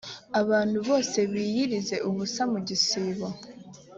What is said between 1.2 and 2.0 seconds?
biyirize